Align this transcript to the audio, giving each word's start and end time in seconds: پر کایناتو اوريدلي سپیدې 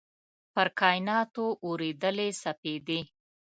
پر 0.53 0.67
کایناتو 0.79 1.45
اوريدلي 1.65 2.29
سپیدې 2.43 2.99